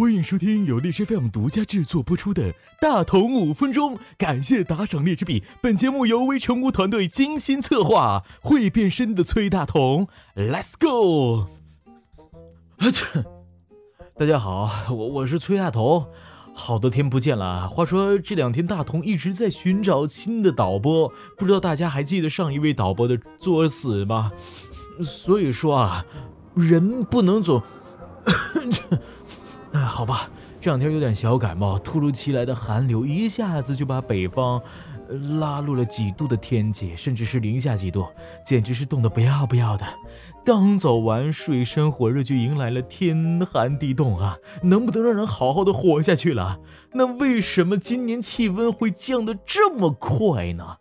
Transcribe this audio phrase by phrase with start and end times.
[0.00, 5.44] 欢迎收听由荔枝 FM 独家制作播出的《大同五分钟》，感谢打赏荔枝币。
[5.60, 11.50] 本节目由微成功团队精心策划，会变身的崔大同，Let's go！
[12.78, 13.26] 啊切！
[14.16, 16.06] 大家好，我我是崔大同，
[16.54, 17.68] 好多天不见了。
[17.68, 24.32] 话说这两天大同一直在寻找新的导播，不知道大家还记得上一位导播的作死吗？
[25.04, 26.06] 所以说啊，
[26.54, 27.62] 人不能总。
[29.72, 30.28] 哎，好吧，
[30.60, 34.60] 这两天有点小感冒，突如其来的寒流一下子就把北方
[35.38, 38.06] 拉入了几度的天气，甚至是零下几度，
[38.44, 39.86] 简直是冻得不要不要的。
[40.44, 44.36] 刚走完水深火热，就迎来了天寒地冻啊！
[44.62, 46.58] 能不能让人好好的活下去了？
[46.94, 50.78] 那为什么今年气温会降得这么快呢？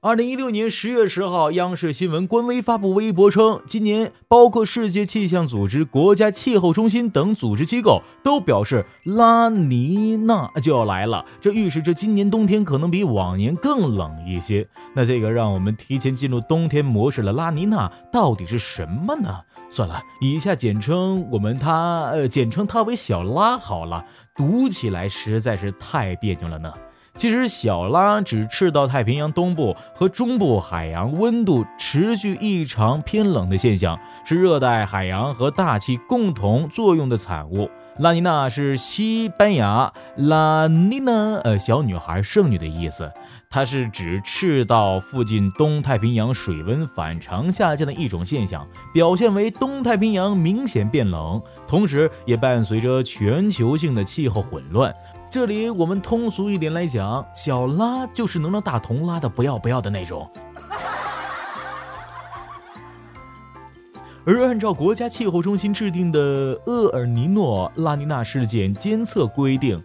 [0.00, 14.64] 二零一六年十月十号，央视新闻官微发布微博称，今年包括世界气象组织、国家气候中心等组织机构都表示拉尼娜就要来了，这预示着今年冬天可能比往年更冷一些。
[14.94, 19.40] 那这个让我们提前进入冬天模式的拉尼娜到底是什么呢？
[19.68, 24.04] 算了，以下简称我们它呃简称它为小拉好了，
[24.36, 26.72] 读起来实在是太别扭了呢。
[27.18, 37.68] 其实，小拉指赤道太平洋东部和中部海洋温度持续异常偏冷的现象，是热带海洋和大气共同作用的产物。
[37.98, 43.10] 拉尼娜是西班牙拉尼娜，呃，小女孩、圣女的意思。
[43.50, 54.94] 它是指赤道附近东太平洋水温反常下降的一种现象，表现为东太平洋明显变冷，同时也伴随着全球性的气候混乱。
[55.28, 60.30] 这里我们通俗一点来讲，小拉就是能让大同拉的不要不要的那种。
[64.28, 66.20] 而按照国家气候中心制定的
[66.66, 69.82] 厄尔尼诺拉尼娜事件监测规定，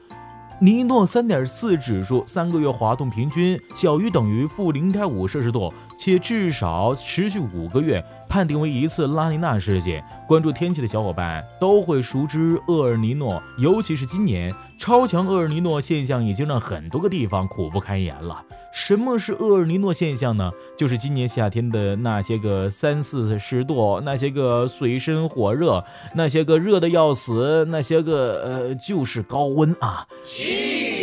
[0.59, 10.03] 尼诺三点四指数三个月滑动平均小于等于负零点五摄氏度，且至少持续五个月，判定为一次拉尼娜事件。
[10.27, 14.53] 关注天气的小伙伴都会熟知厄尔尼诺，尤其是今年。
[14.83, 18.43] 超强厄尔尼诺现象已经让很多个地方苦不堪言了。
[18.73, 20.51] 什么是厄尔尼诺现象呢？
[20.77, 25.81] 就是今年夏天的那些个三四十度，那些个水深火热，
[26.13, 30.05] 那些个热的要死，那些个呃就是高温啊。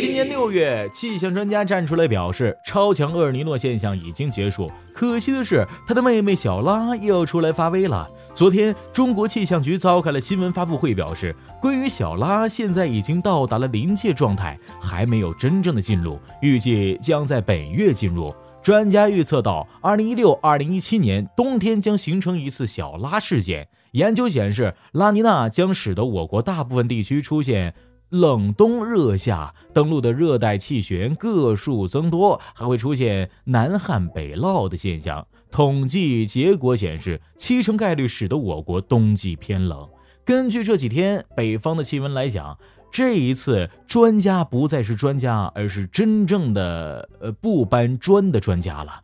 [0.01, 4.67] 今年六月，气象专家站出来表示，超强厄尔尼诺现象已经结束。
[4.95, 8.09] 可惜的是，他的妹妹小拉又要出来发威了。
[8.33, 18.33] 昨天，中国气象局召开了新闻发布会，表示关于小拉现在已经到达了临界状态，还没有真正的进入，预计将在本月进入。
[18.63, 23.67] 专家预测到，二零一六、二零一七年冬天将形成一次小拉事件。
[23.91, 27.75] 研究显示，拉尼娜将使得我国大部分地区出现
[28.11, 35.25] 冷冬热夏，登陆的热带气旋个数增多，还会出现南旱北涝的现象。
[35.49, 39.89] 统计结果显示，七成概率使得我国冬季偏冷。
[40.25, 42.59] 根据这几天北方的气温来讲，
[42.91, 48.99] 这一次专家不再是专家，而是真正的呃不搬砖的专家了。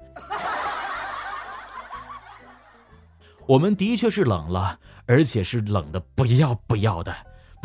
[3.45, 7.15] 我们的确是冷了，而且是冷的不要不要的。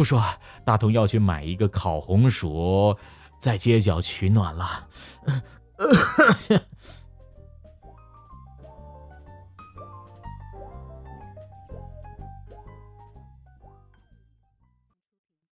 [0.03, 0.21] 不说，
[0.65, 2.97] 大同要去买一个烤红薯，
[3.39, 4.89] 在街角取暖了。